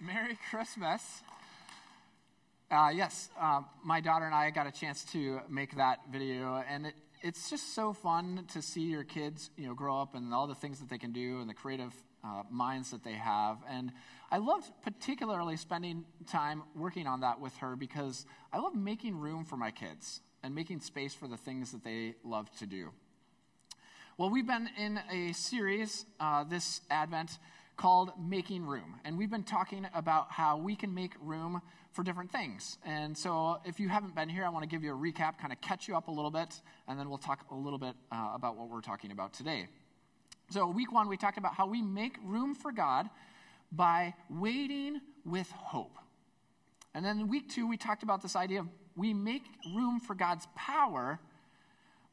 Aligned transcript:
Merry 0.00 0.38
Christmas. 0.48 1.02
Uh, 2.70 2.90
yes, 2.94 3.30
uh, 3.40 3.62
my 3.82 4.00
daughter 4.00 4.26
and 4.26 4.34
I 4.34 4.50
got 4.50 4.68
a 4.68 4.70
chance 4.70 5.02
to 5.12 5.40
make 5.48 5.76
that 5.76 5.98
video, 6.12 6.62
and 6.68 6.86
it, 6.86 6.94
it's 7.20 7.50
just 7.50 7.74
so 7.74 7.92
fun 7.92 8.44
to 8.52 8.62
see 8.62 8.82
your 8.82 9.02
kids, 9.02 9.50
you 9.56 9.66
know, 9.66 9.74
grow 9.74 10.00
up 10.00 10.14
and 10.14 10.32
all 10.32 10.46
the 10.46 10.54
things 10.54 10.78
that 10.78 10.88
they 10.88 10.98
can 10.98 11.10
do 11.10 11.40
and 11.40 11.50
the 11.50 11.54
creative 11.54 11.92
uh, 12.22 12.42
minds 12.48 12.92
that 12.92 13.02
they 13.02 13.14
have. 13.14 13.58
And 13.68 13.90
I 14.30 14.38
loved 14.38 14.70
particularly 14.82 15.56
spending 15.56 16.04
time 16.28 16.62
working 16.76 17.08
on 17.08 17.20
that 17.22 17.40
with 17.40 17.56
her 17.56 17.74
because 17.74 18.24
I 18.52 18.58
love 18.58 18.76
making 18.76 19.16
room 19.16 19.44
for 19.44 19.56
my 19.56 19.72
kids 19.72 20.20
and 20.44 20.54
making 20.54 20.78
space 20.78 21.12
for 21.12 21.26
the 21.26 21.36
things 21.36 21.72
that 21.72 21.82
they 21.82 22.14
love 22.22 22.48
to 22.58 22.66
do. 22.66 22.90
Well, 24.16 24.30
we've 24.30 24.46
been 24.46 24.68
in 24.78 25.00
a 25.10 25.32
series 25.32 26.04
uh, 26.20 26.44
this 26.44 26.82
Advent 26.88 27.38
called 27.78 28.10
Making 28.20 28.66
Room. 28.66 28.96
And 29.04 29.16
we've 29.16 29.30
been 29.30 29.44
talking 29.44 29.86
about 29.94 30.30
how 30.30 30.58
we 30.58 30.76
can 30.76 30.92
make 30.92 31.12
room 31.22 31.62
for 31.92 32.02
different 32.02 32.30
things. 32.30 32.76
And 32.84 33.16
so, 33.16 33.60
if 33.64 33.80
you 33.80 33.88
haven't 33.88 34.14
been 34.14 34.28
here, 34.28 34.44
I 34.44 34.50
want 34.50 34.64
to 34.64 34.68
give 34.68 34.82
you 34.84 34.92
a 34.92 34.96
recap, 34.96 35.38
kind 35.38 35.52
of 35.52 35.60
catch 35.62 35.88
you 35.88 35.96
up 35.96 36.08
a 36.08 36.10
little 36.10 36.30
bit, 36.30 36.60
and 36.86 36.98
then 36.98 37.08
we'll 37.08 37.18
talk 37.18 37.46
a 37.50 37.54
little 37.54 37.78
bit 37.78 37.94
uh, 38.12 38.32
about 38.34 38.56
what 38.56 38.68
we're 38.68 38.82
talking 38.82 39.12
about 39.12 39.32
today. 39.32 39.68
So, 40.50 40.68
week 40.68 40.92
one, 40.92 41.08
we 41.08 41.16
talked 41.16 41.38
about 41.38 41.54
how 41.54 41.66
we 41.66 41.80
make 41.80 42.16
room 42.24 42.54
for 42.54 42.72
God 42.72 43.08
by 43.72 44.14
waiting 44.28 45.00
with 45.24 45.50
hope. 45.52 45.96
And 46.94 47.04
then 47.04 47.28
week 47.28 47.48
two, 47.48 47.66
we 47.66 47.76
talked 47.76 48.02
about 48.02 48.22
this 48.22 48.34
idea 48.34 48.60
of 48.60 48.68
we 48.96 49.14
make 49.14 49.44
room 49.74 50.00
for 50.00 50.14
God's 50.14 50.48
power 50.56 51.20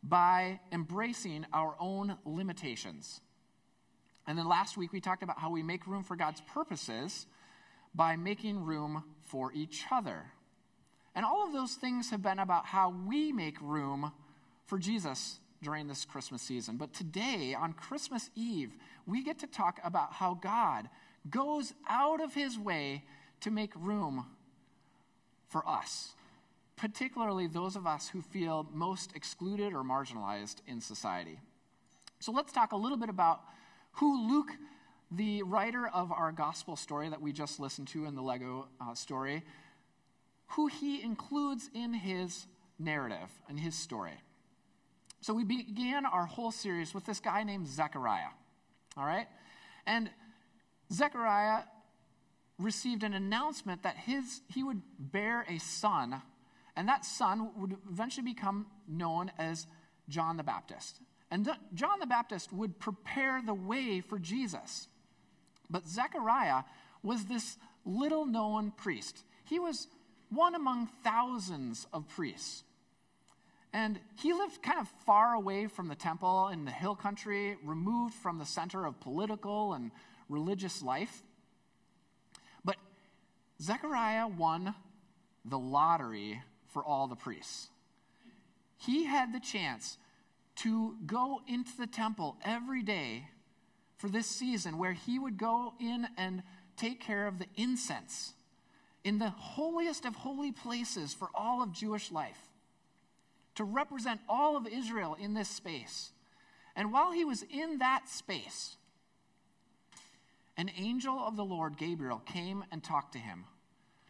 by 0.03 0.59
embracing 0.71 1.45
our 1.53 1.75
own 1.79 2.17
limitations. 2.23 3.21
And 4.27 4.37
then 4.37 4.47
last 4.47 4.77
week 4.77 4.91
we 4.91 4.99
talked 4.99 5.23
about 5.23 5.39
how 5.39 5.51
we 5.51 5.63
make 5.63 5.85
room 5.87 6.03
for 6.03 6.15
God's 6.15 6.41
purposes 6.41 7.27
by 7.93 8.15
making 8.15 8.63
room 8.63 9.03
for 9.23 9.51
each 9.53 9.85
other. 9.91 10.23
And 11.15 11.25
all 11.25 11.45
of 11.45 11.53
those 11.53 11.75
things 11.75 12.09
have 12.09 12.21
been 12.21 12.39
about 12.39 12.65
how 12.65 12.93
we 13.07 13.31
make 13.31 13.59
room 13.61 14.11
for 14.65 14.77
Jesus 14.77 15.39
during 15.63 15.87
this 15.87 16.03
Christmas 16.03 16.41
season. 16.41 16.77
But 16.77 16.93
today, 16.93 17.55
on 17.57 17.73
Christmas 17.73 18.29
Eve, 18.35 18.73
we 19.05 19.23
get 19.23 19.39
to 19.39 19.47
talk 19.47 19.79
about 19.83 20.13
how 20.13 20.33
God 20.33 20.89
goes 21.29 21.73
out 21.87 22.21
of 22.21 22.33
his 22.33 22.59
way 22.59 23.03
to 23.41 23.51
make 23.51 23.71
room 23.75 24.25
for 25.47 25.67
us 25.67 26.15
particularly 26.75 27.47
those 27.47 27.75
of 27.75 27.87
us 27.87 28.09
who 28.09 28.21
feel 28.21 28.67
most 28.73 29.15
excluded 29.15 29.73
or 29.73 29.83
marginalized 29.83 30.57
in 30.67 30.81
society. 30.81 31.39
So 32.19 32.31
let's 32.31 32.51
talk 32.51 32.71
a 32.71 32.77
little 32.77 32.97
bit 32.97 33.09
about 33.09 33.41
who 33.95 34.27
Luke, 34.29 34.51
the 35.11 35.43
writer 35.43 35.87
of 35.87 36.11
our 36.11 36.31
gospel 36.31 36.75
story 36.75 37.09
that 37.09 37.21
we 37.21 37.31
just 37.31 37.59
listened 37.59 37.87
to 37.89 38.05
in 38.05 38.15
the 38.15 38.21
Lego 38.21 38.67
uh, 38.81 38.93
story, 38.93 39.43
who 40.49 40.67
he 40.67 41.01
includes 41.01 41.69
in 41.73 41.93
his 41.93 42.47
narrative 42.77 43.29
and 43.47 43.59
his 43.59 43.75
story. 43.75 44.19
So 45.21 45.33
we 45.33 45.43
began 45.43 46.05
our 46.05 46.25
whole 46.25 46.51
series 46.51 46.93
with 46.93 47.05
this 47.05 47.19
guy 47.19 47.43
named 47.43 47.67
Zechariah. 47.67 48.29
All 48.97 49.05
right? 49.05 49.27
And 49.87 50.09
Zechariah 50.91 51.63
received 52.59 53.03
an 53.03 53.13
announcement 53.13 53.83
that 53.83 53.97
his, 53.97 54.41
he 54.53 54.63
would 54.63 54.81
bear 54.99 55.45
a 55.49 55.57
son 55.57 56.21
and 56.75 56.87
that 56.87 57.05
son 57.05 57.51
would 57.57 57.77
eventually 57.89 58.25
become 58.25 58.67
known 58.87 59.31
as 59.37 59.65
John 60.09 60.37
the 60.37 60.43
Baptist. 60.43 60.99
And 61.31 61.49
John 61.73 61.99
the 61.99 62.05
Baptist 62.05 62.53
would 62.53 62.79
prepare 62.79 63.41
the 63.45 63.53
way 63.53 64.01
for 64.01 64.19
Jesus. 64.19 64.87
But 65.69 65.87
Zechariah 65.87 66.63
was 67.03 67.25
this 67.25 67.57
little 67.85 68.25
known 68.25 68.71
priest. 68.71 69.23
He 69.45 69.59
was 69.59 69.87
one 70.29 70.55
among 70.55 70.87
thousands 71.03 71.87
of 71.93 72.07
priests. 72.09 72.63
And 73.73 73.99
he 74.21 74.31
lived 74.33 74.61
kind 74.61 74.79
of 74.79 74.87
far 75.05 75.33
away 75.33 75.67
from 75.67 75.87
the 75.87 75.95
temple 75.95 76.47
in 76.47 76.63
the 76.63 76.71
hill 76.71 76.95
country, 76.95 77.57
removed 77.63 78.13
from 78.13 78.37
the 78.37 78.45
center 78.45 78.85
of 78.85 78.99
political 79.01 79.73
and 79.73 79.91
religious 80.29 80.81
life. 80.81 81.23
But 82.63 82.77
Zechariah 83.61 84.27
won 84.27 84.73
the 85.43 85.59
lottery 85.59 86.41
for 86.69 86.83
all 86.83 87.07
the 87.07 87.15
priests. 87.15 87.69
He 88.77 89.05
had 89.05 89.33
the 89.33 89.39
chance 89.39 89.97
to 90.57 90.95
go 91.05 91.41
into 91.47 91.75
the 91.77 91.87
temple 91.87 92.37
every 92.43 92.81
day 92.81 93.27
for 93.97 94.09
this 94.09 94.27
season 94.27 94.77
where 94.77 94.93
he 94.93 95.19
would 95.19 95.37
go 95.37 95.73
in 95.79 96.07
and 96.17 96.43
take 96.77 96.99
care 96.99 97.27
of 97.27 97.39
the 97.39 97.47
incense 97.55 98.33
in 99.03 99.19
the 99.19 99.29
holiest 99.29 100.05
of 100.05 100.15
holy 100.15 100.51
places 100.51 101.13
for 101.13 101.29
all 101.35 101.61
of 101.61 101.71
Jewish 101.71 102.11
life, 102.11 102.49
to 103.53 103.63
represent 103.63 104.19
all 104.27 104.57
of 104.57 104.67
Israel 104.67 105.15
in 105.19 105.35
this 105.35 105.47
space. 105.47 106.11
And 106.75 106.91
while 106.91 107.11
he 107.11 107.23
was 107.23 107.43
in 107.43 107.77
that 107.77 108.09
space, 108.09 108.75
an 110.57 110.71
angel 110.77 111.19
of 111.19 111.35
the 111.35 111.45
Lord, 111.45 111.77
Gabriel, 111.77 112.19
came 112.25 112.65
and 112.71 112.83
talked 112.83 113.13
to 113.13 113.19
him. 113.19 113.45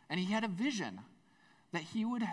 And 0.10 0.20
he 0.20 0.32
had 0.32 0.44
a 0.44 0.48
vision 0.48 1.02
that 1.74 1.82
he 1.82 2.06
would 2.06 2.24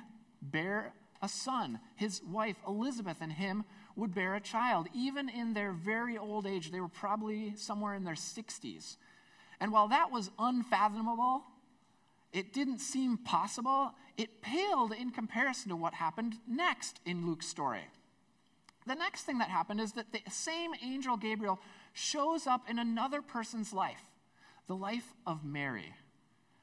bear 0.40 0.92
a 1.22 1.28
son. 1.28 1.78
His 1.96 2.20
wife, 2.22 2.56
Elizabeth, 2.66 3.18
and 3.20 3.32
him 3.32 3.64
would 3.96 4.14
bear 4.14 4.34
a 4.34 4.40
child. 4.40 4.88
Even 4.94 5.28
in 5.28 5.54
their 5.54 5.72
very 5.72 6.18
old 6.18 6.46
age, 6.46 6.70
they 6.70 6.80
were 6.80 6.88
probably 6.88 7.54
somewhere 7.56 7.94
in 7.94 8.04
their 8.04 8.14
60s. 8.14 8.96
And 9.60 9.72
while 9.72 9.88
that 9.88 10.10
was 10.10 10.30
unfathomable, 10.38 11.44
it 12.32 12.52
didn't 12.52 12.78
seem 12.78 13.18
possible, 13.18 13.92
it 14.16 14.42
paled 14.42 14.92
in 14.92 15.10
comparison 15.10 15.68
to 15.68 15.76
what 15.76 15.94
happened 15.94 16.34
next 16.48 17.00
in 17.04 17.26
Luke's 17.26 17.46
story. 17.46 17.84
The 18.86 18.94
next 18.94 19.22
thing 19.22 19.38
that 19.38 19.48
happened 19.48 19.80
is 19.80 19.92
that 19.92 20.12
the 20.12 20.22
same 20.30 20.72
angel 20.82 21.16
Gabriel 21.16 21.60
shows 21.92 22.46
up 22.46 22.68
in 22.68 22.78
another 22.78 23.22
person's 23.22 23.72
life, 23.72 24.02
the 24.66 24.74
life 24.74 25.14
of 25.26 25.44
Mary. 25.44 25.94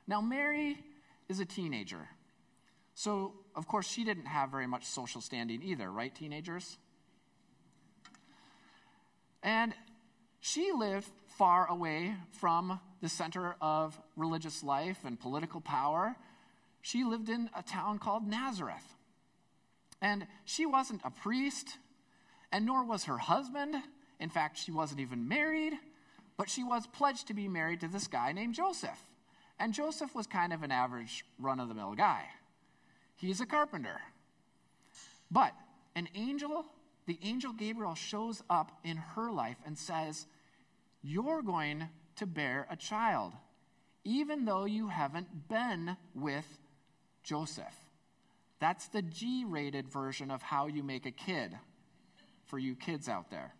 Now, 0.07 0.19
Mary 0.19 0.79
is 1.29 1.39
a 1.39 1.45
teenager. 1.45 2.09
So, 2.95 3.33
of 3.59 3.67
course, 3.67 3.85
she 3.85 4.05
didn't 4.05 4.27
have 4.27 4.51
very 4.51 4.67
much 4.67 4.85
social 4.85 5.19
standing 5.19 5.61
either, 5.61 5.91
right, 5.91 6.15
teenagers? 6.15 6.77
And 9.43 9.73
she 10.39 10.71
lived 10.71 11.11
far 11.37 11.69
away 11.69 12.15
from 12.39 12.79
the 13.01 13.09
center 13.09 13.57
of 13.59 13.99
religious 14.15 14.63
life 14.63 14.99
and 15.03 15.19
political 15.19 15.59
power. 15.59 16.15
She 16.81 17.03
lived 17.03 17.27
in 17.27 17.49
a 17.53 17.61
town 17.61 17.99
called 17.99 18.25
Nazareth. 18.25 18.95
And 20.01 20.25
she 20.45 20.65
wasn't 20.65 21.01
a 21.03 21.11
priest, 21.11 21.77
and 22.53 22.65
nor 22.65 22.85
was 22.85 23.03
her 23.03 23.17
husband. 23.17 23.75
In 24.21 24.29
fact, 24.29 24.57
she 24.57 24.71
wasn't 24.71 25.01
even 25.01 25.27
married, 25.27 25.73
but 26.37 26.49
she 26.49 26.63
was 26.63 26.87
pledged 26.87 27.27
to 27.27 27.33
be 27.33 27.49
married 27.49 27.81
to 27.81 27.89
this 27.89 28.07
guy 28.07 28.31
named 28.31 28.55
Joseph. 28.55 29.03
And 29.59 29.73
Joseph 29.73 30.15
was 30.15 30.27
kind 30.27 30.53
of 30.53 30.63
an 30.63 30.71
average 30.71 31.25
run 31.37 31.59
of 31.59 31.67
the 31.67 31.75
mill 31.75 31.93
guy. 31.93 32.23
He's 33.19 33.41
a 33.41 33.45
carpenter. 33.45 33.99
But 35.29 35.53
an 35.95 36.07
angel, 36.15 36.65
the 37.05 37.19
angel 37.21 37.51
Gabriel, 37.51 37.93
shows 37.93 38.41
up 38.49 38.71
in 38.85 38.95
her 38.95 39.29
life 39.29 39.57
and 39.65 39.77
says, 39.77 40.25
You're 41.01 41.41
going 41.41 41.89
to 42.15 42.25
bear 42.25 42.65
a 42.71 42.77
child, 42.77 43.33
even 44.05 44.45
though 44.45 44.63
you 44.63 44.87
haven't 44.87 45.49
been 45.49 45.97
with 46.15 46.47
Joseph. 47.21 47.75
That's 48.59 48.87
the 48.87 49.01
G 49.01 49.43
rated 49.45 49.89
version 49.89 50.31
of 50.31 50.41
how 50.41 50.67
you 50.67 50.81
make 50.81 51.05
a 51.05 51.11
kid 51.11 51.57
for 52.45 52.57
you 52.57 52.73
kids 52.73 53.09
out 53.09 53.29
there. 53.29 53.53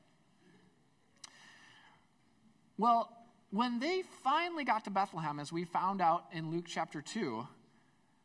Well, 2.78 3.12
when 3.52 3.80
they 3.80 4.04
finally 4.24 4.64
got 4.64 4.86
to 4.86 4.90
Bethlehem, 4.90 5.38
as 5.38 5.52
we 5.52 5.66
found 5.66 6.02
out 6.02 6.26
in 6.32 6.50
Luke 6.50 6.66
chapter 6.66 7.02
2, 7.02 7.46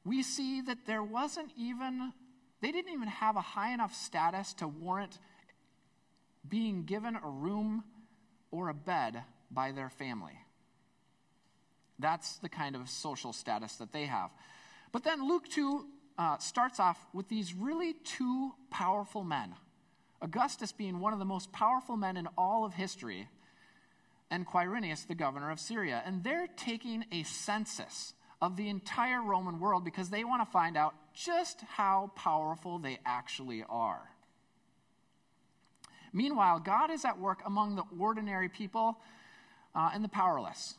we 0.05 0.23
see 0.23 0.61
that 0.63 0.87
there 0.87 1.03
wasn't 1.03 1.51
even, 1.57 2.13
they 2.61 2.71
didn't 2.71 2.93
even 2.93 3.09
have 3.09 3.37
a 3.37 3.41
high 3.41 3.73
enough 3.73 3.95
status 3.95 4.53
to 4.55 4.69
warrant 4.69 5.19
being 6.47 6.85
given 6.85 7.17
a 7.17 7.29
room 7.29 7.85
or 8.51 8.69
a 8.69 8.75
bed 8.75 9.23
by 9.51 9.73
their 9.73 9.89
family. 9.89 10.39
That's 11.99 12.37
the 12.37 12.49
kind 12.49 12.77
of 12.77 12.89
social 12.89 13.33
status 13.33 13.77
that 13.77 13.93
they 13.93 14.07
have. 14.07 14.31
But 14.93 15.05
then 15.05 15.27
Luke 15.27 15.49
2 15.49 15.87
uh, 16.19 16.39
starts 16.39 16.79
off 16.79 16.99
with 17.13 17.29
these 17.29 17.55
really 17.55 17.95
two 18.05 18.53
powerful 18.71 19.25
men. 19.25 19.55
Augustus 20.21 20.73
being 20.73 21.01
one 21.01 21.13
of 21.13 21.19
the 21.19 21.25
most 21.25 21.53
powerful 21.53 21.97
men 21.97 22.17
in 22.17 22.29
all 22.39 22.65
of 22.65 22.75
history, 22.75 23.29
and 24.31 24.47
Quirinius, 24.47 25.07
the 25.07 25.15
governor 25.15 25.51
of 25.51 25.61
Syria. 25.61 26.03
And 26.05 26.25
they're 26.25 26.49
taking 26.57 27.05
a 27.13 27.23
census 27.25 28.15
of 28.41 28.57
the 28.57 28.69
entire 28.69 29.23
Roman 29.23 29.61
world 29.61 29.85
because 29.85 30.11
they 30.11 30.25
want 30.25 30.45
to 30.45 30.51
find 30.51 30.77
out 30.77 30.95
just 31.15 31.61
how 31.63 32.11
powerful 32.17 32.79
they 32.79 32.99
actually 33.05 33.65
are. 33.69 34.11
Meanwhile, 36.13 36.61
God 36.61 36.91
is 36.91 37.05
at 37.05 37.19
work 37.19 37.41
among 37.45 37.77
the 37.77 37.85
ordinary 37.99 38.49
people 38.49 38.99
uh, 39.75 39.91
and 39.93 40.05
the 40.05 40.09
powerless, 40.09 40.77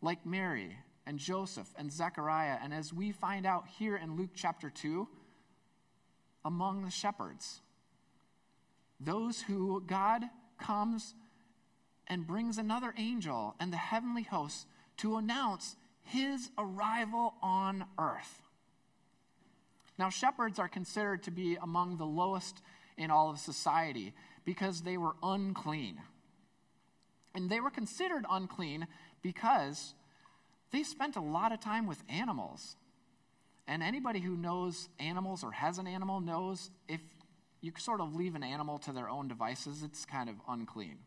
like 0.00 0.24
Mary 0.24 0.76
and 1.06 1.18
Joseph 1.18 1.68
and 1.76 1.92
Zechariah, 1.92 2.56
and 2.62 2.72
as 2.72 2.92
we 2.92 3.12
find 3.12 3.46
out 3.46 3.66
here 3.78 3.96
in 3.96 4.16
Luke 4.16 4.30
chapter 4.34 4.70
2, 4.70 5.08
among 6.44 6.84
the 6.84 6.90
shepherds. 6.90 7.60
Those 9.00 9.42
who 9.42 9.82
God 9.86 10.24
comes 10.58 11.14
and 12.06 12.26
brings 12.26 12.58
another 12.58 12.94
angel 12.96 13.54
and 13.60 13.72
the 13.72 13.76
heavenly 13.76 14.22
hosts 14.22 14.66
to 14.98 15.16
announce 15.16 15.76
his 16.08 16.50
arrival 16.58 17.34
on 17.42 17.84
earth. 17.98 18.42
Now, 19.98 20.10
shepherds 20.10 20.58
are 20.58 20.68
considered 20.68 21.24
to 21.24 21.30
be 21.30 21.56
among 21.60 21.96
the 21.96 22.06
lowest 22.06 22.62
in 22.96 23.10
all 23.10 23.30
of 23.30 23.38
society 23.38 24.14
because 24.44 24.82
they 24.82 24.96
were 24.96 25.16
unclean. 25.22 26.00
And 27.34 27.50
they 27.50 27.60
were 27.60 27.70
considered 27.70 28.24
unclean 28.30 28.86
because 29.22 29.94
they 30.70 30.82
spent 30.82 31.16
a 31.16 31.20
lot 31.20 31.52
of 31.52 31.60
time 31.60 31.86
with 31.86 32.02
animals. 32.08 32.76
And 33.66 33.82
anybody 33.82 34.20
who 34.20 34.36
knows 34.36 34.88
animals 34.98 35.44
or 35.44 35.52
has 35.52 35.78
an 35.78 35.86
animal 35.86 36.20
knows 36.20 36.70
if 36.88 37.00
you 37.60 37.72
sort 37.76 38.00
of 38.00 38.14
leave 38.14 38.34
an 38.34 38.42
animal 38.42 38.78
to 38.78 38.92
their 38.92 39.10
own 39.10 39.28
devices, 39.28 39.82
it's 39.82 40.06
kind 40.06 40.30
of 40.30 40.36
unclean. 40.48 40.98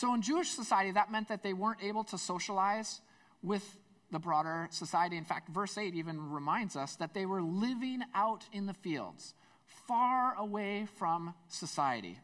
So 0.00 0.14
in 0.14 0.22
Jewish 0.22 0.48
society, 0.48 0.92
that 0.92 1.12
meant 1.12 1.28
that 1.28 1.42
they 1.42 1.52
weren't 1.52 1.82
able 1.82 2.04
to 2.04 2.16
socialize 2.16 3.02
with 3.42 3.76
the 4.10 4.18
broader 4.18 4.66
society. 4.70 5.18
In 5.18 5.26
fact, 5.26 5.50
verse 5.50 5.76
8 5.76 5.94
even 5.94 6.30
reminds 6.30 6.74
us 6.74 6.96
that 6.96 7.12
they 7.12 7.26
were 7.26 7.42
living 7.42 8.00
out 8.14 8.46
in 8.50 8.64
the 8.64 8.72
fields, 8.72 9.34
far 9.86 10.34
away 10.38 10.86
from 10.96 11.34
society, 11.48 12.18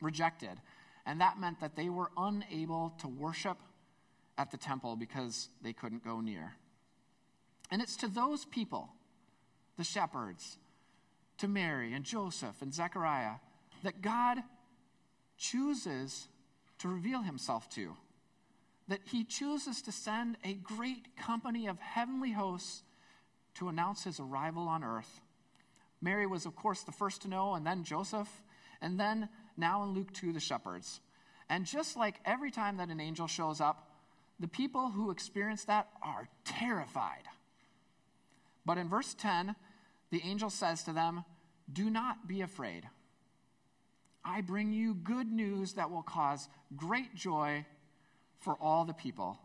rejected. 0.00 0.60
And 1.06 1.20
that 1.20 1.38
meant 1.38 1.60
that 1.60 1.76
they 1.76 1.90
were 1.90 2.10
unable 2.16 2.92
to 3.02 3.06
worship 3.06 3.58
at 4.36 4.50
the 4.50 4.56
temple 4.56 4.96
because 4.96 5.48
they 5.62 5.72
couldn't 5.72 6.04
go 6.04 6.20
near. 6.20 6.56
And 7.70 7.80
it's 7.80 7.94
to 7.98 8.08
those 8.08 8.44
people, 8.46 8.88
the 9.78 9.84
shepherds, 9.84 10.58
to 11.38 11.46
Mary 11.46 11.92
and 11.92 12.04
Joseph 12.04 12.60
and 12.60 12.74
Zechariah, 12.74 13.34
that 13.84 14.02
God 14.02 14.38
chooses 15.38 16.26
to 16.80 16.88
reveal 16.88 17.22
himself 17.22 17.68
to. 17.70 17.96
That 18.88 19.00
he 19.04 19.24
chooses 19.24 19.82
to 19.82 19.92
send 19.92 20.36
a 20.44 20.54
great 20.54 21.16
company 21.16 21.68
of 21.68 21.78
heavenly 21.78 22.32
hosts 22.32 22.82
to 23.54 23.68
announce 23.68 24.04
his 24.04 24.20
arrival 24.20 24.68
on 24.68 24.82
earth. 24.82 25.20
Mary 26.02 26.26
was, 26.26 26.46
of 26.46 26.56
course, 26.56 26.82
the 26.82 26.92
first 26.92 27.22
to 27.22 27.28
know, 27.28 27.54
and 27.54 27.66
then 27.66 27.84
Joseph, 27.84 28.28
and 28.80 28.98
then 28.98 29.28
now 29.56 29.82
in 29.84 29.90
Luke 29.90 30.12
2, 30.12 30.32
the 30.32 30.40
shepherds. 30.40 31.00
And 31.48 31.66
just 31.66 31.96
like 31.96 32.20
every 32.24 32.50
time 32.50 32.78
that 32.78 32.88
an 32.88 33.00
angel 33.00 33.26
shows 33.26 33.60
up, 33.60 33.90
the 34.38 34.48
people 34.48 34.90
who 34.90 35.10
experience 35.10 35.64
that 35.64 35.88
are 36.02 36.28
terrified. 36.44 37.24
But 38.64 38.78
in 38.78 38.88
verse 38.88 39.14
10, 39.14 39.54
the 40.10 40.22
angel 40.24 40.48
says 40.48 40.82
to 40.84 40.92
them, 40.92 41.24
Do 41.70 41.90
not 41.90 42.26
be 42.26 42.40
afraid. 42.40 42.88
I 44.24 44.40
bring 44.40 44.72
you 44.72 44.94
good 44.94 45.30
news 45.30 45.74
that 45.74 45.90
will 45.90 46.02
cause 46.02 46.48
great 46.76 47.14
joy 47.14 47.64
for 48.40 48.54
all 48.60 48.84
the 48.84 48.94
people. 48.94 49.38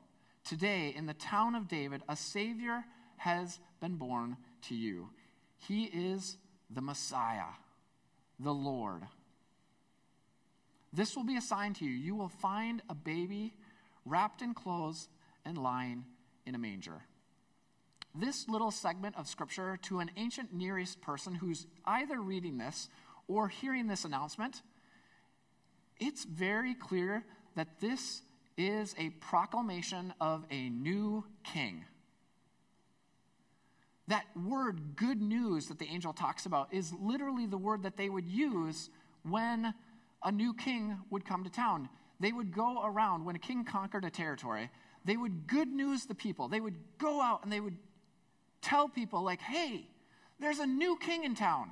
Today, 0.44 0.94
in 0.96 1.06
the 1.06 1.14
town 1.14 1.56
of 1.56 1.68
David, 1.68 2.02
a 2.08 2.16
Savior 2.16 2.84
has 3.18 3.60
been 3.80 3.96
born 3.96 4.38
to 4.64 4.76
you. 4.76 5.10
He 5.58 5.86
is 5.86 6.38
the 6.70 6.82
Messiah, 6.82 7.54
the 8.40 8.54
Lord. 8.54 9.04
This 10.94 11.16
will 11.16 11.24
be 11.24 11.38
a 11.38 11.42
sign 11.42 11.74
to 11.76 11.86
you. 11.86 11.92
You 11.92 12.16
will 12.16 12.30
find 12.30 12.82
a 12.90 12.96
baby 12.96 13.54
wrapped 14.06 14.42
in 14.42 14.54
clothes 14.54 15.08
and 15.44 15.58
lying 15.58 16.06
in 16.46 16.56
a 16.56 16.60
manger. 16.60 17.02
This 18.14 18.48
little 18.48 18.72
segment 18.72 19.18
of 19.18 19.28
scripture 19.28 19.78
to 19.84 20.00
an 20.00 20.10
ancient 20.16 20.54
Near 20.54 20.80
East 20.80 21.02
person 21.02 21.36
who's 21.36 21.68
either 21.86 22.22
reading 22.22 22.58
this 22.58 22.88
or 23.28 23.48
hearing 23.48 23.88
this 23.88 24.06
announcement, 24.06 24.62
it's 26.00 26.26
very 26.26 26.74
clear 26.74 27.24
that 27.56 27.80
this 27.80 28.22
is 28.58 28.96
a 28.98 29.10
proclamation 29.22 30.14
of 30.22 30.46
a 30.52 30.70
new 30.70 31.26
king. 31.44 31.86
That 34.08 34.26
word, 34.36 34.96
good 34.96 35.22
news, 35.22 35.68
that 35.68 35.80
the 35.80 35.88
angel 35.88 36.14
talks 36.14 36.46
about, 36.46 36.74
is 36.74 36.94
literally 37.02 37.48
the 37.48 37.58
word 37.58 37.84
that 37.84 37.98
they 37.98 38.08
would 38.08 38.28
use 38.28 38.90
when 39.24 39.74
a 40.24 40.32
new 40.32 40.54
king 40.54 40.98
would 41.10 41.26
come 41.26 41.44
to 41.44 41.50
town. 41.50 41.90
They 42.20 42.32
would 42.32 42.54
go 42.54 42.84
around, 42.84 43.26
when 43.26 43.36
a 43.36 43.40
king 43.40 43.66
conquered 43.66 44.06
a 44.06 44.10
territory, 44.10 44.70
they 45.06 45.18
would 45.18 45.48
good 45.48 45.68
news 45.68 46.06
the 46.06 46.16
people. 46.16 46.48
They 46.48 46.62
would 46.62 46.78
go 46.98 47.22
out 47.22 47.44
and 47.44 47.52
they 47.52 47.60
would 47.60 47.78
tell 48.62 48.88
people, 48.88 49.24
like, 49.24 49.42
hey, 49.42 49.88
there's 50.40 50.60
a 50.60 50.66
new 50.66 50.98
king 50.98 51.24
in 51.24 51.36
town. 51.36 51.72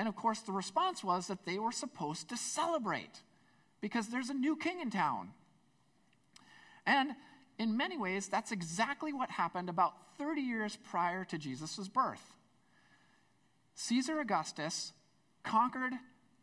And 0.00 0.08
of 0.08 0.16
course, 0.16 0.40
the 0.40 0.52
response 0.52 1.04
was 1.04 1.26
that 1.26 1.44
they 1.44 1.58
were 1.58 1.72
supposed 1.72 2.30
to 2.30 2.36
celebrate 2.38 3.20
because 3.82 4.08
there's 4.08 4.30
a 4.30 4.34
new 4.34 4.56
king 4.56 4.80
in 4.80 4.88
town. 4.88 5.28
And 6.86 7.10
in 7.58 7.76
many 7.76 7.98
ways, 7.98 8.26
that's 8.26 8.50
exactly 8.50 9.12
what 9.12 9.28
happened 9.28 9.68
about 9.68 9.92
30 10.16 10.40
years 10.40 10.78
prior 10.90 11.26
to 11.26 11.36
Jesus' 11.36 11.86
birth. 11.86 12.22
Caesar 13.74 14.20
Augustus 14.20 14.94
conquered 15.42 15.92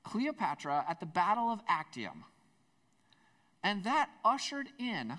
Cleopatra 0.03 0.85
at 0.87 0.99
the 0.99 1.07
Battle 1.07 1.49
of 1.49 1.59
Actium. 1.67 2.25
And 3.63 3.83
that 3.85 4.11
ushered 4.23 4.67
in 4.77 5.17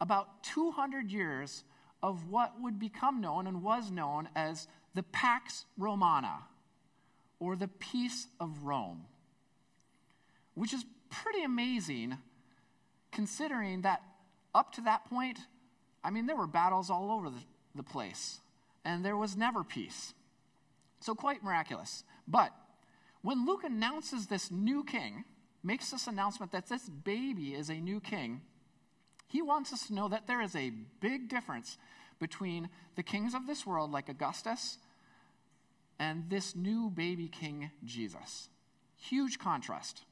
about 0.00 0.42
200 0.42 1.08
years 1.08 1.62
of 2.02 2.28
what 2.28 2.60
would 2.60 2.80
become 2.80 3.20
known 3.20 3.46
and 3.46 3.62
was 3.62 3.92
known 3.92 4.28
as 4.34 4.66
the 4.96 5.04
Pax 5.04 5.66
Romana, 5.76 6.40
or 7.40 7.56
the 7.56 7.68
Peace 7.68 8.26
of 8.40 8.64
Rome, 8.64 9.04
which 10.54 10.72
is 10.72 10.84
pretty 11.10 11.42
amazing 11.42 12.18
considering 13.12 13.82
that 13.82 14.02
up 14.54 14.72
to 14.74 14.80
that 14.82 15.04
point, 15.06 15.38
I 16.02 16.10
mean, 16.10 16.26
there 16.26 16.36
were 16.36 16.46
battles 16.46 16.90
all 16.90 17.10
over 17.10 17.30
the, 17.30 17.42
the 17.74 17.82
place, 17.82 18.40
and 18.84 19.04
there 19.04 19.16
was 19.16 19.36
never 19.36 19.64
peace. 19.64 20.14
So, 21.00 21.14
quite 21.14 21.44
miraculous. 21.44 22.04
But 22.26 22.52
when 23.22 23.46
Luke 23.46 23.64
announces 23.64 24.26
this 24.26 24.50
new 24.50 24.84
king, 24.84 25.24
makes 25.62 25.90
this 25.90 26.06
announcement 26.06 26.52
that 26.52 26.68
this 26.68 26.88
baby 26.88 27.54
is 27.54 27.68
a 27.68 27.74
new 27.74 28.00
king, 28.00 28.40
he 29.26 29.42
wants 29.42 29.72
us 29.72 29.86
to 29.86 29.94
know 29.94 30.08
that 30.08 30.26
there 30.26 30.40
is 30.40 30.56
a 30.56 30.72
big 31.00 31.28
difference 31.28 31.76
between 32.18 32.68
the 32.96 33.02
kings 33.02 33.34
of 33.34 33.46
this 33.46 33.66
world, 33.66 33.92
like 33.92 34.08
Augustus, 34.08 34.78
and 35.98 36.28
this 36.28 36.54
new 36.54 36.90
baby 36.90 37.28
king, 37.28 37.70
Jesus. 37.84 38.48
Huge 38.96 39.38
contrast. 39.38 40.02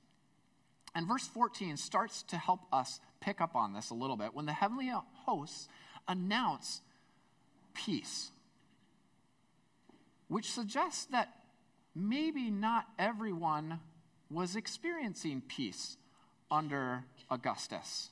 And 0.95 1.07
verse 1.07 1.27
14 1.27 1.77
starts 1.77 2.23
to 2.25 2.37
help 2.37 2.61
us 2.73 3.01
pick 3.21 3.41
up 3.41 3.55
on 3.55 3.73
this 3.73 3.91
a 3.91 3.95
little 3.95 4.17
bit 4.17 4.35
when 4.35 4.47
the 4.47 4.53
heavenly 4.53 4.91
hosts 5.25 5.69
announce 6.09 6.81
peace, 7.75 8.31
which 10.29 10.51
suggests 10.51 11.07
that 11.07 11.29
maybe 11.95 12.51
not 12.51 12.87
everyone 12.99 13.81
was 14.31 14.57
experiencing 14.57 15.43
peace 15.47 15.97
under 16.51 17.05
Augustus. 17.31 18.11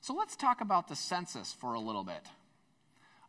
So 0.00 0.14
let's 0.14 0.36
talk 0.36 0.60
about 0.60 0.88
the 0.88 0.96
census 0.96 1.52
for 1.52 1.74
a 1.74 1.80
little 1.80 2.04
bit. 2.04 2.22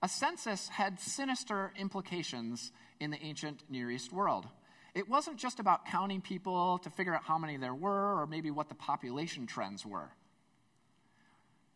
A 0.02 0.10
census 0.10 0.68
had 0.68 1.00
sinister 1.00 1.72
implications 1.78 2.72
in 3.00 3.12
the 3.12 3.22
ancient 3.22 3.64
Near 3.70 3.92
East 3.92 4.12
world. 4.12 4.48
It 4.96 5.08
wasn't 5.08 5.38
just 5.38 5.60
about 5.60 5.86
counting 5.86 6.22
people 6.22 6.80
to 6.80 6.90
figure 6.90 7.14
out 7.14 7.24
how 7.24 7.38
many 7.38 7.58
there 7.58 7.76
were 7.76 8.20
or 8.20 8.28
maybe 8.28 8.52
what 8.52 8.68
the 8.68 8.76
population 8.76 9.46
trends 9.46 9.86
were. 9.86 10.10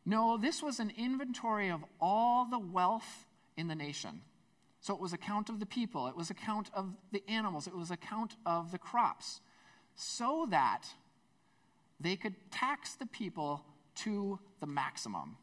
No, 0.06 0.38
this 0.38 0.62
was 0.62 0.80
an 0.80 0.92
inventory 0.98 1.70
of 1.70 1.84
all 2.02 2.46
the 2.46 2.60
wealth 2.60 3.26
in 3.58 3.68
the 3.68 3.76
nation. 3.76 4.22
So 4.82 4.94
it 4.94 5.00
was 5.00 5.14
a 5.14 5.18
count 5.18 5.50
of 5.50 5.60
the 5.60 5.66
people, 5.66 6.08
it 6.08 6.16
was 6.16 6.30
a 6.30 6.36
count 6.36 6.70
of 6.74 6.94
the 7.12 7.24
animals, 7.28 7.66
it 7.66 7.76
was 7.76 7.90
a 7.90 7.98
count 7.98 8.36
of 8.46 8.72
the 8.72 8.78
crops, 8.78 9.42
so 9.96 10.46
that 10.52 10.84
they 12.00 12.16
could 12.16 12.36
tax 12.52 12.94
the 12.94 13.08
people 13.08 13.66
to 13.96 14.40
the 14.60 14.68
maximum. 14.68 15.38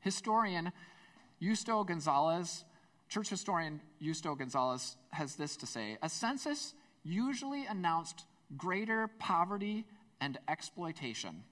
Historian 0.00 0.72
Justo 1.40 1.84
Gonzalez, 1.84 2.64
church 3.08 3.28
historian 3.28 3.80
Justo 4.00 4.34
Gonzalez, 4.34 4.96
has 5.10 5.36
this 5.36 5.56
to 5.58 5.66
say 5.66 5.98
A 6.02 6.08
census 6.08 6.74
usually 7.02 7.66
announced 7.66 8.24
greater 8.56 9.08
poverty 9.18 9.84
and 10.20 10.38
exploitation. 10.48 11.42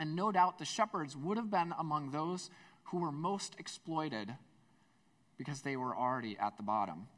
And 0.00 0.14
no 0.14 0.30
doubt 0.30 0.58
the 0.58 0.64
shepherds 0.64 1.16
would 1.16 1.36
have 1.36 1.50
been 1.50 1.74
among 1.78 2.10
those 2.10 2.50
who 2.84 2.98
were 2.98 3.12
most 3.12 3.56
exploited 3.58 4.32
because 5.36 5.62
they 5.62 5.76
were 5.76 5.96
already 5.96 6.36
at 6.38 6.56
the 6.56 6.62
bottom. 6.62 7.08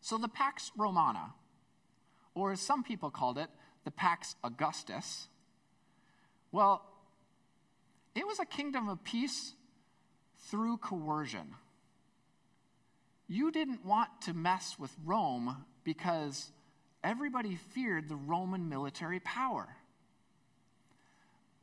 So 0.00 0.18
the 0.18 0.28
Pax 0.28 0.72
Romana, 0.76 1.34
or 2.34 2.52
as 2.52 2.60
some 2.60 2.82
people 2.82 3.10
called 3.10 3.38
it, 3.38 3.48
the 3.84 3.90
Pax 3.90 4.36
Augustus, 4.42 5.28
well, 6.50 6.84
it 8.14 8.26
was 8.26 8.38
a 8.38 8.44
kingdom 8.44 8.88
of 8.88 9.02
peace 9.04 9.54
through 10.48 10.78
coercion. 10.78 11.54
You 13.28 13.50
didn't 13.50 13.84
want 13.84 14.10
to 14.22 14.34
mess 14.34 14.76
with 14.78 14.94
Rome 15.04 15.64
because 15.84 16.50
everybody 17.02 17.56
feared 17.56 18.08
the 18.08 18.16
Roman 18.16 18.68
military 18.68 19.20
power. 19.20 19.68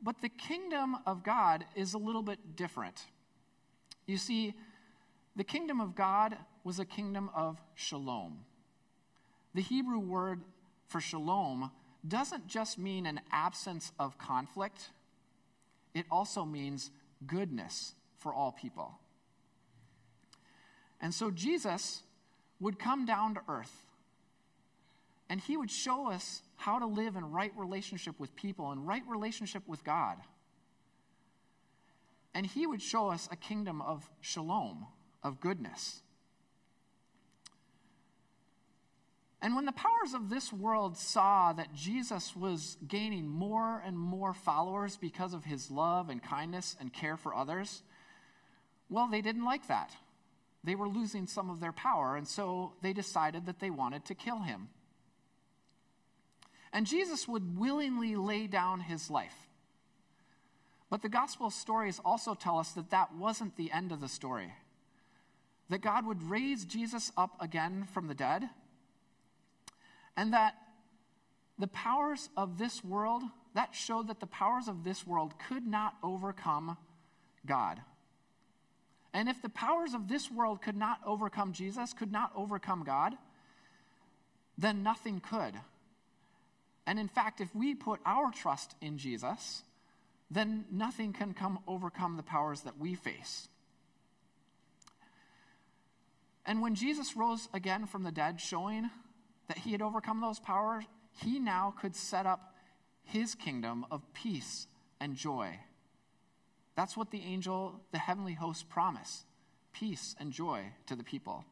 But 0.02 0.20
the 0.22 0.28
kingdom 0.28 0.96
of 1.06 1.22
God 1.22 1.64
is 1.74 1.94
a 1.94 1.98
little 1.98 2.22
bit 2.22 2.56
different. 2.56 3.04
You 4.06 4.16
see, 4.16 4.54
the 5.36 5.44
kingdom 5.44 5.80
of 5.80 5.94
God 5.94 6.36
was 6.64 6.78
a 6.78 6.84
kingdom 6.84 7.30
of 7.34 7.60
shalom. 7.74 8.38
The 9.54 9.62
Hebrew 9.62 9.98
word 9.98 10.40
for 10.88 11.00
shalom 11.00 11.70
doesn't 12.06 12.46
just 12.46 12.78
mean 12.78 13.06
an 13.06 13.20
absence 13.30 13.92
of 13.98 14.16
conflict, 14.16 14.90
it 15.94 16.06
also 16.10 16.44
means 16.44 16.90
goodness 17.26 17.94
for 18.20 18.32
all 18.32 18.52
people. 18.52 18.98
And 21.00 21.12
so 21.12 21.30
Jesus 21.30 22.02
would 22.60 22.78
come 22.78 23.06
down 23.06 23.34
to 23.34 23.40
earth 23.48 23.74
and 25.28 25.40
he 25.40 25.56
would 25.56 25.70
show 25.70 26.10
us 26.10 26.42
how 26.56 26.78
to 26.78 26.86
live 26.86 27.16
in 27.16 27.30
right 27.30 27.52
relationship 27.56 28.18
with 28.18 28.34
people 28.36 28.72
and 28.72 28.86
right 28.86 29.02
relationship 29.08 29.62
with 29.66 29.82
God. 29.84 30.18
And 32.34 32.44
he 32.44 32.66
would 32.66 32.82
show 32.82 33.08
us 33.08 33.28
a 33.30 33.36
kingdom 33.36 33.80
of 33.80 34.08
shalom, 34.20 34.86
of 35.22 35.40
goodness. 35.40 36.02
And 39.42 39.54
when 39.56 39.64
the 39.64 39.72
powers 39.72 40.12
of 40.14 40.28
this 40.28 40.52
world 40.52 40.98
saw 40.98 41.52
that 41.54 41.74
Jesus 41.74 42.36
was 42.36 42.76
gaining 42.86 43.26
more 43.26 43.82
and 43.86 43.98
more 43.98 44.34
followers 44.34 44.96
because 44.96 45.32
of 45.32 45.44
his 45.44 45.70
love 45.70 46.10
and 46.10 46.22
kindness 46.22 46.76
and 46.78 46.92
care 46.92 47.16
for 47.16 47.34
others, 47.34 47.82
well, 48.90 49.08
they 49.08 49.22
didn't 49.22 49.44
like 49.44 49.68
that. 49.68 49.92
They 50.62 50.74
were 50.74 50.88
losing 50.88 51.26
some 51.26 51.48
of 51.48 51.60
their 51.60 51.72
power, 51.72 52.16
and 52.16 52.28
so 52.28 52.74
they 52.82 52.92
decided 52.92 53.46
that 53.46 53.60
they 53.60 53.70
wanted 53.70 54.04
to 54.06 54.14
kill 54.14 54.40
him. 54.40 54.68
And 56.72 56.86
Jesus 56.86 57.26
would 57.26 57.58
willingly 57.58 58.14
lay 58.16 58.46
down 58.46 58.80
his 58.80 59.10
life. 59.10 59.48
But 60.90 61.02
the 61.02 61.08
gospel 61.08 61.50
stories 61.50 62.00
also 62.04 62.34
tell 62.34 62.58
us 62.58 62.72
that 62.72 62.90
that 62.90 63.14
wasn't 63.14 63.56
the 63.56 63.72
end 63.72 63.92
of 63.92 64.00
the 64.00 64.08
story. 64.08 64.52
That 65.68 65.80
God 65.80 66.04
would 66.04 66.28
raise 66.28 66.64
Jesus 66.64 67.12
up 67.16 67.36
again 67.40 67.86
from 67.94 68.08
the 68.08 68.14
dead, 68.14 68.48
and 70.16 70.32
that 70.32 70.54
the 71.58 71.68
powers 71.68 72.28
of 72.36 72.58
this 72.58 72.82
world, 72.82 73.22
that 73.54 73.74
showed 73.74 74.08
that 74.08 74.18
the 74.18 74.26
powers 74.26 74.66
of 74.66 74.82
this 74.82 75.06
world 75.06 75.34
could 75.48 75.66
not 75.66 75.94
overcome 76.02 76.76
God. 77.46 77.80
And 79.12 79.28
if 79.28 79.42
the 79.42 79.48
powers 79.48 79.94
of 79.94 80.08
this 80.08 80.30
world 80.30 80.62
could 80.62 80.76
not 80.76 81.00
overcome 81.04 81.52
Jesus, 81.52 81.92
could 81.92 82.12
not 82.12 82.30
overcome 82.36 82.84
God, 82.84 83.14
then 84.56 84.82
nothing 84.82 85.20
could. 85.20 85.54
And 86.86 86.98
in 86.98 87.08
fact, 87.08 87.40
if 87.40 87.54
we 87.54 87.74
put 87.74 88.00
our 88.06 88.30
trust 88.30 88.74
in 88.80 88.98
Jesus, 88.98 89.62
then 90.30 90.64
nothing 90.70 91.12
can 91.12 91.34
come 91.34 91.58
overcome 91.66 92.16
the 92.16 92.22
powers 92.22 92.62
that 92.62 92.78
we 92.78 92.94
face. 92.94 93.48
And 96.46 96.62
when 96.62 96.74
Jesus 96.74 97.16
rose 97.16 97.48
again 97.52 97.86
from 97.86 98.02
the 98.02 98.12
dead, 98.12 98.40
showing 98.40 98.90
that 99.48 99.58
he 99.58 99.72
had 99.72 99.82
overcome 99.82 100.20
those 100.20 100.38
powers, 100.38 100.84
he 101.12 101.38
now 101.38 101.74
could 101.80 101.94
set 101.96 102.26
up 102.26 102.54
his 103.04 103.34
kingdom 103.34 103.84
of 103.90 104.02
peace 104.14 104.66
and 105.00 105.14
joy. 105.14 105.58
That's 106.80 106.96
what 106.96 107.10
the 107.10 107.20
angel, 107.26 107.78
the 107.92 107.98
heavenly 107.98 108.32
host, 108.32 108.70
promise 108.70 109.26
peace 109.74 110.16
and 110.18 110.32
joy 110.32 110.62
to 110.86 110.96
the 110.96 111.04
people. 111.04 111.44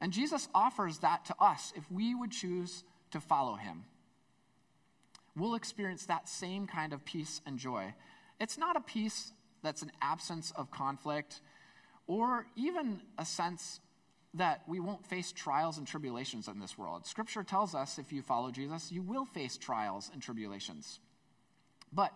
And 0.00 0.14
Jesus 0.14 0.48
offers 0.54 1.00
that 1.00 1.26
to 1.26 1.34
us 1.38 1.74
if 1.76 1.84
we 1.90 2.14
would 2.14 2.30
choose 2.30 2.84
to 3.10 3.20
follow 3.20 3.56
him. 3.56 3.84
We'll 5.36 5.56
experience 5.56 6.06
that 6.06 6.26
same 6.26 6.66
kind 6.66 6.94
of 6.94 7.04
peace 7.04 7.42
and 7.44 7.58
joy. 7.58 7.92
It's 8.40 8.56
not 8.56 8.76
a 8.76 8.80
peace 8.80 9.30
that's 9.62 9.82
an 9.82 9.92
absence 10.00 10.50
of 10.56 10.70
conflict 10.70 11.42
or 12.06 12.46
even 12.56 13.02
a 13.18 13.26
sense 13.26 13.78
that 14.32 14.62
we 14.66 14.80
won't 14.80 15.04
face 15.04 15.32
trials 15.32 15.76
and 15.76 15.86
tribulations 15.86 16.48
in 16.48 16.60
this 16.60 16.78
world. 16.78 17.04
Scripture 17.04 17.44
tells 17.44 17.74
us 17.74 17.98
if 17.98 18.10
you 18.10 18.22
follow 18.22 18.50
Jesus, 18.50 18.90
you 18.90 19.02
will 19.02 19.26
face 19.26 19.58
trials 19.58 20.08
and 20.14 20.22
tribulations. 20.22 20.98
But 21.92 22.12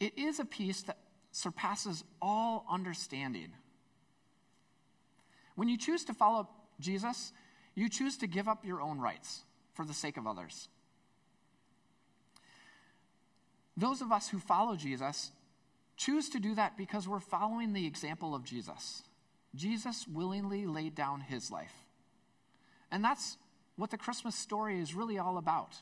it 0.00 0.16
is 0.16 0.38
a 0.38 0.44
peace 0.44 0.82
that 0.82 0.98
surpasses 1.32 2.04
all 2.20 2.64
understanding. 2.70 3.48
When 5.54 5.68
you 5.68 5.76
choose 5.76 6.04
to 6.04 6.14
follow 6.14 6.48
Jesus, 6.80 7.32
you 7.74 7.88
choose 7.88 8.16
to 8.18 8.26
give 8.26 8.48
up 8.48 8.64
your 8.64 8.80
own 8.80 8.98
rights 9.00 9.42
for 9.74 9.84
the 9.84 9.94
sake 9.94 10.16
of 10.16 10.26
others. 10.26 10.68
Those 13.76 14.00
of 14.00 14.10
us 14.10 14.28
who 14.28 14.38
follow 14.38 14.76
Jesus 14.76 15.30
choose 15.96 16.28
to 16.30 16.40
do 16.40 16.54
that 16.56 16.76
because 16.76 17.06
we're 17.06 17.20
following 17.20 17.72
the 17.72 17.86
example 17.86 18.34
of 18.34 18.44
Jesus. 18.44 19.02
Jesus 19.54 20.06
willingly 20.08 20.66
laid 20.66 20.94
down 20.94 21.20
his 21.20 21.50
life. 21.50 21.74
And 22.90 23.04
that's 23.04 23.36
what 23.76 23.90
the 23.90 23.98
Christmas 23.98 24.34
story 24.34 24.80
is 24.80 24.94
really 24.94 25.18
all 25.18 25.38
about. 25.38 25.76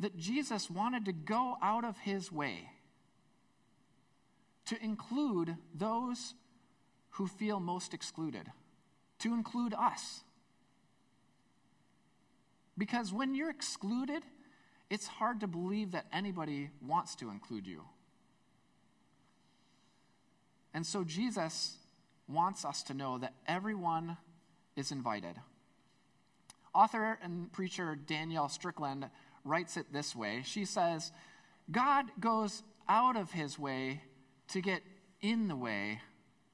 That 0.00 0.16
Jesus 0.16 0.68
wanted 0.68 1.04
to 1.04 1.12
go 1.12 1.56
out 1.62 1.84
of 1.84 1.96
his 1.98 2.32
way 2.32 2.70
to 4.66 4.82
include 4.82 5.56
those 5.74 6.34
who 7.10 7.26
feel 7.26 7.60
most 7.60 7.92
excluded, 7.92 8.46
to 9.18 9.34
include 9.34 9.74
us. 9.74 10.22
Because 12.78 13.12
when 13.12 13.34
you're 13.34 13.50
excluded, 13.50 14.22
it's 14.88 15.06
hard 15.06 15.40
to 15.40 15.46
believe 15.46 15.92
that 15.92 16.06
anybody 16.12 16.70
wants 16.80 17.14
to 17.16 17.30
include 17.30 17.66
you. 17.66 17.82
And 20.72 20.86
so 20.86 21.04
Jesus 21.04 21.76
wants 22.28 22.64
us 22.64 22.82
to 22.84 22.94
know 22.94 23.18
that 23.18 23.34
everyone 23.46 24.16
is 24.76 24.92
invited. 24.92 25.34
Author 26.72 27.18
and 27.22 27.52
preacher 27.52 27.96
Danielle 27.96 28.48
Strickland 28.48 29.10
writes 29.44 29.76
it 29.76 29.92
this 29.92 30.14
way 30.14 30.42
She 30.44 30.64
says, 30.64 31.12
God 31.70 32.06
goes 32.18 32.62
out 32.88 33.16
of 33.16 33.30
his 33.30 33.58
way 33.58 34.02
to 34.48 34.60
get 34.60 34.82
in 35.20 35.48
the 35.48 35.56
way 35.56 36.00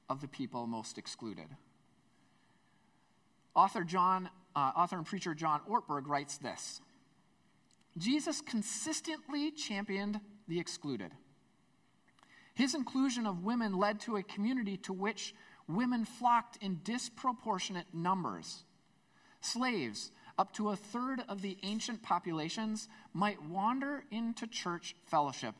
of 0.09 0.21
the 0.21 0.27
people 0.27 0.67
most 0.67 0.97
excluded. 0.97 1.47
Author, 3.55 3.83
John, 3.83 4.29
uh, 4.55 4.71
author 4.75 4.97
and 4.97 5.05
preacher 5.05 5.33
John 5.33 5.61
Ortberg 5.69 6.07
writes 6.07 6.37
this 6.37 6.81
Jesus 7.97 8.41
consistently 8.41 9.51
championed 9.51 10.19
the 10.47 10.59
excluded. 10.59 11.11
His 12.53 12.73
inclusion 12.73 13.27
of 13.27 13.43
women 13.43 13.77
led 13.77 13.99
to 14.01 14.15
a 14.17 14.23
community 14.23 14.77
to 14.77 14.93
which 14.93 15.35
women 15.67 16.05
flocked 16.05 16.57
in 16.61 16.79
disproportionate 16.83 17.85
numbers. 17.93 18.63
Slaves, 19.41 20.11
up 20.37 20.53
to 20.53 20.69
a 20.69 20.75
third 20.75 21.21
of 21.27 21.41
the 21.41 21.57
ancient 21.63 22.03
populations, 22.03 22.87
might 23.13 23.41
wander 23.41 24.03
into 24.11 24.47
church 24.47 24.95
fellowship 25.05 25.55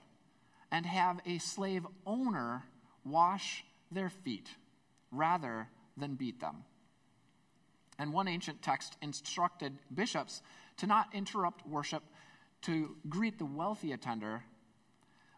and 0.72 0.86
have 0.86 1.20
a 1.26 1.38
slave 1.40 1.86
owner 2.06 2.64
wash 3.04 3.64
their 3.92 4.10
feet 4.10 4.50
rather 5.12 5.68
than 5.96 6.16
beat 6.16 6.40
them. 6.40 6.64
And 7.98 8.14
one 8.14 8.28
ancient 8.28 8.62
text 8.62 8.96
instructed 9.02 9.74
bishops 9.94 10.42
to 10.78 10.88
not 10.88 11.08
interrupt 11.14 11.68
worship 11.68 12.04
to 12.64 12.96
greet 13.08 13.40
the 13.40 13.46
wealthy 13.46 13.92
attender, 13.92 14.44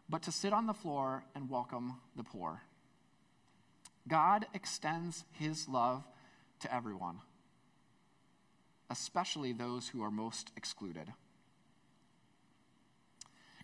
but 0.08 0.22
to 0.22 0.32
sit 0.32 0.52
on 0.52 0.66
the 0.66 0.74
floor 0.74 1.24
and 1.34 1.48
welcome 1.48 1.94
the 2.16 2.24
poor. 2.24 2.62
God 4.08 4.46
extends 4.54 5.24
his 5.32 5.68
love 5.68 6.02
to 6.60 6.74
everyone, 6.74 7.20
especially 8.90 9.52
those 9.52 9.88
who 9.88 10.02
are 10.02 10.10
most 10.10 10.50
excluded. 10.56 11.12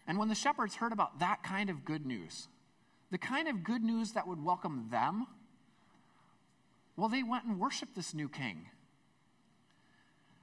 And 0.06 0.18
when 0.18 0.28
the 0.28 0.34
shepherds 0.34 0.76
heard 0.76 0.92
about 0.92 1.18
that 1.18 1.42
kind 1.42 1.68
of 1.68 1.84
good 1.84 2.06
news, 2.06 2.48
the 3.10 3.18
kind 3.18 3.48
of 3.48 3.64
good 3.64 3.82
news 3.82 4.12
that 4.12 4.26
would 4.26 4.42
welcome 4.42 4.86
them, 4.90 5.26
well, 6.96 7.08
they 7.08 7.22
went 7.22 7.44
and 7.44 7.58
worshiped 7.58 7.94
this 7.94 8.14
new 8.14 8.28
king. 8.28 8.66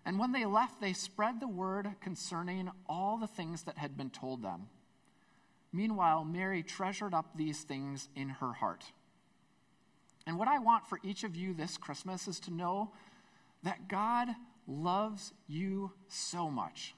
And 0.05 0.19
when 0.19 0.33
they 0.33 0.45
left, 0.45 0.81
they 0.81 0.93
spread 0.93 1.39
the 1.39 1.47
word 1.47 1.87
concerning 2.01 2.69
all 2.87 3.17
the 3.17 3.27
things 3.27 3.63
that 3.63 3.77
had 3.77 3.97
been 3.97 4.09
told 4.09 4.43
them. 4.43 4.67
Meanwhile, 5.71 6.25
Mary 6.25 6.61
treasured 6.61 7.13
up 7.13 7.35
these 7.35 7.63
things 7.63 8.09
in 8.15 8.29
her 8.29 8.53
heart. 8.53 8.83
And 10.27 10.37
what 10.37 10.47
I 10.47 10.59
want 10.59 10.87
for 10.87 10.99
each 11.03 11.23
of 11.23 11.35
you 11.35 11.53
this 11.53 11.77
Christmas 11.77 12.27
is 12.27 12.39
to 12.41 12.53
know 12.53 12.91
that 13.63 13.87
God 13.87 14.29
loves 14.67 15.33
you 15.47 15.91
so 16.07 16.49
much 16.49 16.95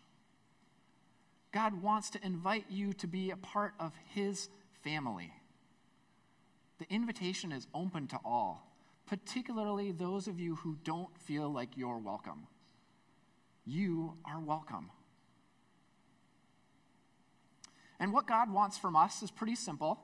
God 1.56 1.82
wants 1.82 2.10
to 2.10 2.26
invite 2.26 2.66
you 2.70 2.92
to 2.92 3.08
be 3.08 3.32
a 3.32 3.38
part 3.38 3.76
of 3.80 3.94
His 4.14 4.50
family. 4.84 5.32
The 6.80 6.94
invitation 6.94 7.54
is 7.54 7.66
open 7.74 8.08
to 8.08 8.20
all, 8.26 8.74
particularly 9.06 9.94
those 9.94 10.28
of 10.28 10.38
you 10.38 10.56
who 10.56 10.76
don't 10.84 11.18
feel 11.18 11.50
like 11.50 11.78
you're 11.78 11.98
welcome. 11.98 12.48
You 13.66 14.18
are 14.26 14.42
welcome. 14.42 14.92
And 18.02 18.12
what 18.12 18.28
God 18.28 18.52
wants 18.52 18.78
from 18.78 18.98
us 18.98 19.24
is 19.24 19.32
pretty 19.32 19.56
simple 19.56 19.98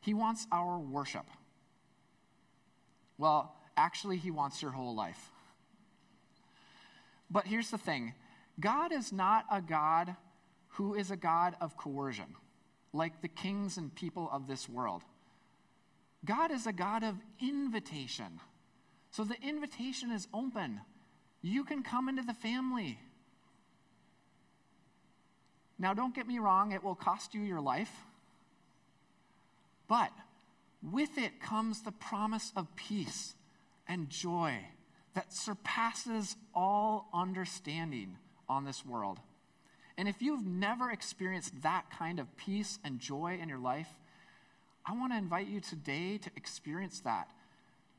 He 0.00 0.14
wants 0.14 0.46
our 0.52 0.78
worship. 0.78 1.26
Well, 3.18 3.56
actually, 3.76 4.18
He 4.18 4.30
wants 4.30 4.62
your 4.62 4.70
whole 4.70 4.94
life. 4.94 5.32
But 7.30 7.46
here's 7.46 7.70
the 7.70 7.78
thing 7.78 8.14
God 8.58 8.92
is 8.92 9.12
not 9.12 9.44
a 9.50 9.60
God 9.60 10.16
who 10.68 10.94
is 10.94 11.10
a 11.10 11.16
God 11.16 11.56
of 11.60 11.76
coercion, 11.76 12.34
like 12.92 13.22
the 13.22 13.28
kings 13.28 13.76
and 13.76 13.94
people 13.94 14.28
of 14.32 14.46
this 14.46 14.68
world. 14.68 15.02
God 16.24 16.50
is 16.50 16.66
a 16.66 16.72
God 16.72 17.02
of 17.02 17.14
invitation. 17.40 18.40
So 19.10 19.24
the 19.24 19.40
invitation 19.42 20.10
is 20.10 20.28
open. 20.34 20.80
You 21.40 21.64
can 21.64 21.82
come 21.82 22.08
into 22.08 22.22
the 22.22 22.34
family. 22.34 22.98
Now, 25.78 25.94
don't 25.94 26.14
get 26.14 26.26
me 26.26 26.38
wrong, 26.38 26.72
it 26.72 26.82
will 26.82 26.94
cost 26.94 27.34
you 27.34 27.42
your 27.42 27.60
life. 27.60 27.92
But 29.88 30.10
with 30.82 31.16
it 31.18 31.40
comes 31.40 31.82
the 31.82 31.92
promise 31.92 32.52
of 32.56 32.74
peace 32.76 33.34
and 33.86 34.10
joy 34.10 34.58
that 35.16 35.32
surpasses 35.32 36.36
all 36.54 37.08
understanding 37.14 38.18
on 38.50 38.66
this 38.66 38.84
world. 38.84 39.18
And 39.96 40.08
if 40.08 40.20
you've 40.20 40.44
never 40.44 40.90
experienced 40.90 41.62
that 41.62 41.86
kind 41.90 42.20
of 42.20 42.36
peace 42.36 42.78
and 42.84 43.00
joy 43.00 43.38
in 43.40 43.48
your 43.48 43.58
life, 43.58 43.88
I 44.84 44.92
want 44.92 45.12
to 45.12 45.18
invite 45.18 45.48
you 45.48 45.60
today 45.60 46.18
to 46.18 46.30
experience 46.36 47.00
that, 47.00 47.30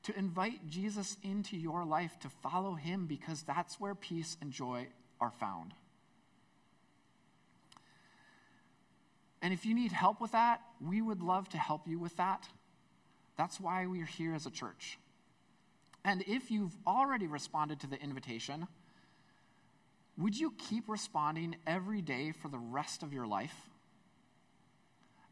to 0.03 0.17
invite 0.17 0.69
Jesus 0.69 1.17
into 1.23 1.57
your 1.57 1.83
life, 1.85 2.19
to 2.19 2.29
follow 2.29 2.75
him, 2.75 3.07
because 3.07 3.41
that's 3.41 3.79
where 3.79 3.95
peace 3.95 4.37
and 4.39 4.51
joy 4.51 4.87
are 5.19 5.31
found. 5.31 5.73
And 9.41 9.55
if 9.55 9.65
you 9.65 9.73
need 9.73 9.91
help 9.91 10.21
with 10.21 10.33
that, 10.33 10.61
we 10.79 11.01
would 11.01 11.23
love 11.23 11.49
to 11.49 11.57
help 11.57 11.87
you 11.87 11.97
with 11.97 12.15
that. 12.17 12.47
That's 13.37 13.59
why 13.59 13.87
we're 13.87 14.05
here 14.05 14.35
as 14.35 14.45
a 14.45 14.51
church. 14.51 14.99
And 16.07 16.23
if 16.25 16.49
you've 16.49 16.75
already 16.87 17.27
responded 17.27 17.81
to 17.81 17.87
the 17.87 18.01
invitation, 18.01 18.65
would 20.17 20.39
you 20.39 20.53
keep 20.57 20.87
responding 20.87 21.57
every 21.67 22.01
day 22.01 22.31
for 22.31 22.47
the 22.47 22.57
rest 22.57 23.03
of 23.03 23.11
your 23.11 23.27
life? 23.27 23.53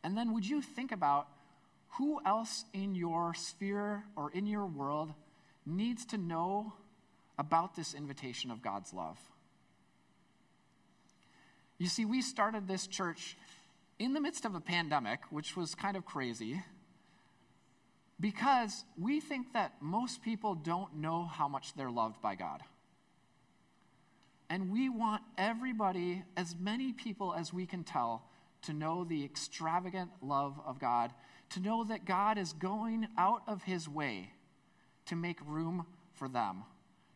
And 0.04 0.18
then 0.18 0.34
would 0.34 0.46
you 0.46 0.62
think 0.62 0.92
about 0.92 1.30
who 1.92 2.20
else 2.26 2.66
in 2.74 2.94
your 2.94 3.34
sphere 3.34 4.04
or 4.18 4.30
in 4.32 4.48
your 4.48 4.66
world 4.66 5.14
needs 5.66 6.06
to 6.08 6.18
know 6.18 6.74
about 7.40 7.78
this 7.78 7.94
invitation 7.94 8.52
of 8.52 8.62
God's 8.62 8.94
love? 8.94 9.18
You 11.78 11.88
see, 11.88 12.04
we 12.04 12.22
started 12.22 12.68
this 12.68 12.86
church 12.86 13.38
in 13.98 14.14
the 14.14 14.20
midst 14.20 14.44
of 14.44 14.56
a 14.56 14.60
pandemic, 14.60 15.22
which 15.30 15.56
was 15.56 15.74
kind 15.74 15.96
of 15.96 16.06
crazy, 16.06 16.64
because 18.20 18.86
we 18.98 19.20
think 19.20 19.54
that 19.54 19.74
most 19.82 20.22
people 20.22 20.56
don't 20.56 20.96
know 20.96 21.26
how 21.26 21.48
much 21.48 21.74
they're 21.76 21.92
loved 21.92 22.22
by 22.22 22.36
God. 22.36 22.62
And 24.50 24.72
we 24.72 24.90
want 24.90 25.24
everybody, 25.38 26.24
as 26.38 26.56
many 26.58 26.94
people 26.94 27.34
as 27.34 27.52
we 27.52 27.66
can 27.66 27.84
tell, 27.84 28.24
to 28.64 28.74
know 28.74 29.04
the 29.04 29.24
extravagant 29.24 30.12
love 30.22 30.60
of 30.66 30.80
God, 30.80 31.12
to 31.52 31.60
know 31.60 31.84
that 31.84 32.06
God 32.06 32.38
is 32.38 32.54
going 32.54 33.08
out 33.18 33.42
of 33.48 33.64
his 33.64 33.90
way 33.90 34.32
to 35.08 35.16
make 35.16 35.40
room 35.46 35.86
for 36.14 36.28
them, 36.28 36.64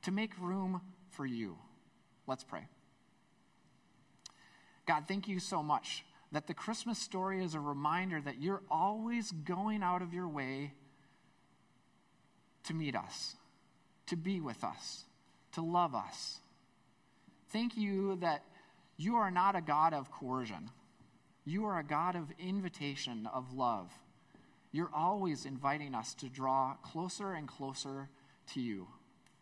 to 0.04 0.12
make 0.12 0.40
room 0.40 0.82
for 1.10 1.26
you. 1.26 1.58
Let's 2.28 2.44
pray. 2.44 2.68
God, 4.86 5.06
thank 5.08 5.28
you 5.28 5.40
so 5.40 5.64
much 5.64 6.04
that 6.32 6.48
the 6.48 6.54
Christmas 6.54 7.00
story 7.00 7.44
is 7.44 7.56
a 7.56 7.60
reminder 7.60 8.22
that 8.22 8.42
you're 8.42 8.62
always 8.70 9.32
going 9.32 9.82
out 9.82 10.02
of 10.02 10.14
your 10.14 10.28
way 10.28 10.74
to 12.66 12.74
meet 12.74 12.96
us, 12.96 13.36
to 14.08 14.16
be 14.16 14.40
with 14.40 14.64
us, 14.64 15.06
to 15.54 15.62
love 15.62 15.96
us. 15.96 16.40
Thank 17.52 17.78
you 17.78 18.18
that 18.18 18.44
you 18.98 19.16
are 19.16 19.32
not 19.32 19.56
a 19.56 19.62
God 19.62 19.94
of 19.94 20.12
coercion. 20.12 20.70
You 21.46 21.66
are 21.66 21.80
a 21.80 21.84
God 21.84 22.16
of 22.16 22.32
invitation, 22.38 23.28
of 23.34 23.54
love. 23.54 23.92
You're 24.72 24.92
always 24.94 25.46
inviting 25.46 25.96
us 25.96 26.14
to 26.16 26.30
draw 26.30 26.76
closer 26.84 27.34
and 27.34 27.48
closer 27.48 28.10
to 28.54 28.62
you, 28.62 28.88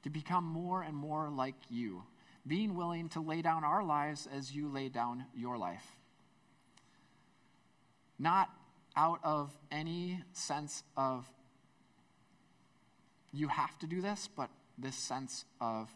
to 0.03 0.09
become 0.09 0.45
more 0.45 0.83
and 0.83 0.95
more 0.95 1.29
like 1.29 1.55
you, 1.69 2.03
being 2.45 2.75
willing 2.75 3.09
to 3.09 3.19
lay 3.19 3.41
down 3.41 3.65
our 3.65 3.83
lives 3.83 4.27
as 4.33 4.55
you 4.55 4.69
lay 4.69 4.87
down 4.87 5.25
your 5.35 5.57
life. 5.57 5.97
Not 8.17 8.49
out 8.95 9.19
of 9.23 9.51
any 9.71 10.23
sense 10.31 10.83
of 10.95 11.25
you 13.37 13.47
have 13.47 13.77
to 13.79 13.87
do 13.87 14.01
this, 14.01 14.29
but 14.35 14.49
this 14.77 14.95
sense 14.95 15.45
of 15.61 15.89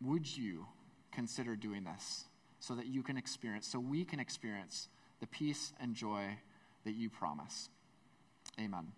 would 0.00 0.36
you 0.36 0.66
consider 1.12 1.56
doing 1.56 1.84
this 1.84 2.24
so 2.58 2.74
that 2.74 2.86
you 2.86 3.02
can 3.02 3.16
experience, 3.16 3.66
so 3.66 3.78
we 3.78 4.04
can 4.04 4.20
experience 4.20 4.88
the 5.20 5.26
peace 5.26 5.72
and 5.80 5.94
joy 5.94 6.24
that 6.84 6.92
you 6.92 7.10
promise. 7.10 7.68
Amen. 8.58 8.92